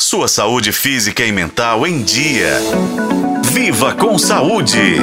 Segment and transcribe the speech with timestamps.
[0.00, 2.58] Sua saúde física e mental em dia.
[3.44, 4.98] Viva com saúde!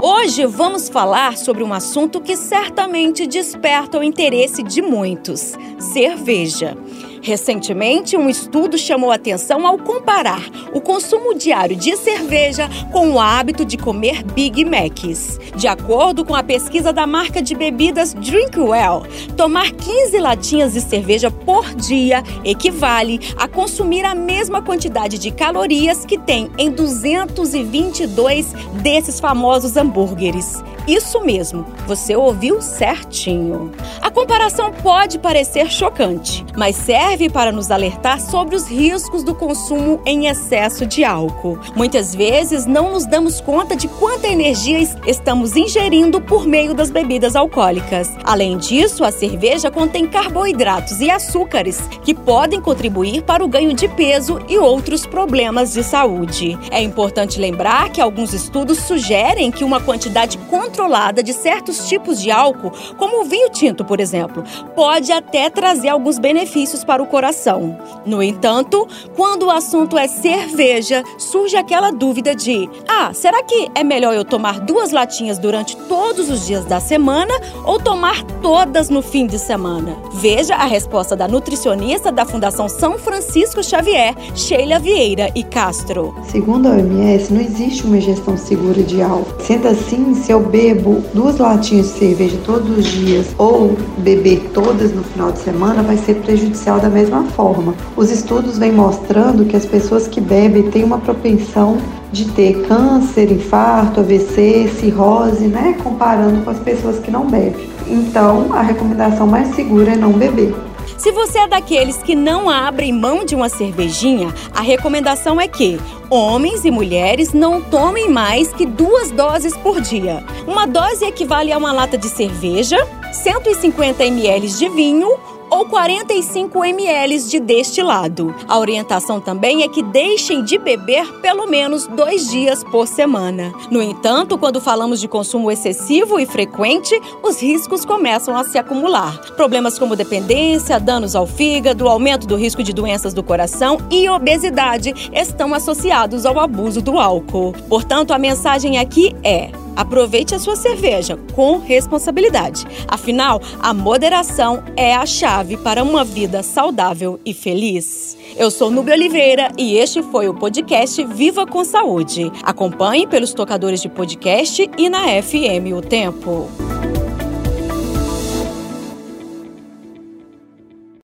[0.00, 5.54] Hoje vamos falar sobre um assunto que certamente desperta o interesse de muitos:
[5.92, 6.76] cerveja.
[7.22, 10.42] Recentemente, um estudo chamou atenção ao comparar
[10.72, 15.38] o consumo diário de cerveja com o hábito de comer Big Macs.
[15.54, 19.02] De acordo com a pesquisa da marca de bebidas Drinkwell,
[19.36, 26.06] tomar 15 latinhas de cerveja por dia equivale a consumir a mesma quantidade de calorias
[26.06, 30.62] que tem em 222 desses famosos hambúrgueres.
[30.86, 33.70] Isso mesmo, você ouviu certinho.
[34.00, 40.00] A comparação pode parecer chocante, mas serve para nos alertar sobre os riscos do consumo
[40.04, 41.58] em excesso de álcool.
[41.76, 47.36] Muitas vezes não nos damos conta de quanta energia estamos ingerindo por meio das bebidas
[47.36, 48.10] alcoólicas.
[48.24, 53.88] Além disso, a cerveja contém carboidratos e açúcares que podem contribuir para o ganho de
[53.88, 56.58] peso e outros problemas de saúde.
[56.70, 60.38] É importante lembrar que alguns estudos sugerem que uma quantidade
[60.70, 64.44] controlada de certos tipos de álcool, como o vinho tinto, por exemplo,
[64.76, 67.76] pode até trazer alguns benefícios para o coração.
[68.06, 73.82] No entanto, quando o assunto é cerveja, surge aquela dúvida de: ah, será que é
[73.82, 77.34] melhor eu tomar duas latinhas durante todos os dias da semana
[77.64, 79.96] ou tomar todas no fim de semana?
[80.14, 86.14] Veja a resposta da nutricionista da Fundação São Francisco Xavier, Sheila Vieira e Castro.
[86.28, 89.40] Segundo a OMS, não existe uma gestão segura de álcool.
[89.40, 94.92] Sendo assim, se eu bebo duas latinhas de cerveja todos os dias ou beber todas
[94.94, 97.74] no final de semana, vai ser prejudicial da mesma forma.
[97.96, 101.78] Os estudos vêm mostrando que as pessoas que bebem têm uma propensão
[102.12, 105.76] de ter câncer, infarto, AVC, cirrose, né?
[105.82, 107.70] Comparando com as pessoas que não bebem.
[107.86, 110.54] Então, a recomendação mais segura é não beber.
[111.00, 115.80] Se você é daqueles que não abrem mão de uma cervejinha, a recomendação é que
[116.10, 120.22] homens e mulheres não tomem mais que duas doses por dia.
[120.46, 122.76] Uma dose equivale a uma lata de cerveja,
[123.14, 125.18] 150 ml de vinho
[125.50, 128.34] ou 45 ml de destilado.
[128.46, 133.52] A orientação também é que deixem de beber pelo menos dois dias por semana.
[133.70, 139.18] No entanto, quando falamos de consumo excessivo e frequente, os riscos começam a se acumular.
[139.36, 144.94] Problemas como dependência, danos ao fígado, aumento do risco de doenças do coração e obesidade
[145.12, 147.52] estão associados ao abuso do álcool.
[147.68, 149.50] Portanto, a mensagem aqui é:
[149.80, 152.66] Aproveite a sua cerveja com responsabilidade.
[152.86, 158.14] Afinal, a moderação é a chave para uma vida saudável e feliz.
[158.36, 162.30] Eu sou Nubia Oliveira e este foi o podcast Viva com Saúde.
[162.42, 166.69] Acompanhe pelos tocadores de podcast e na FM O Tempo.